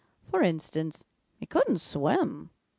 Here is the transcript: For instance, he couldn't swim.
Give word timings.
For 0.31 0.41
instance, 0.41 1.03
he 1.37 1.45
couldn't 1.45 1.77
swim. 1.77 2.49